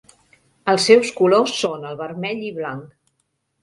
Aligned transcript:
Els 0.73 0.87
seus 0.91 1.13
colors 1.21 1.55
són 1.59 1.87
el 1.93 2.03
vermell 2.03 2.45
i 2.53 2.55
blanc. 2.61 2.93